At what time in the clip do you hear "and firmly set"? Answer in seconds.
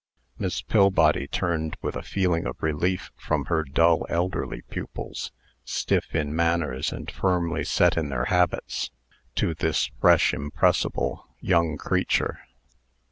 6.91-7.97